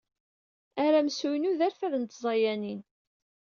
Aramsu-inu 0.85 1.51
d 1.59 1.61
arfad 1.67 1.93
n 1.97 2.03
tẓayanin. 2.05 2.81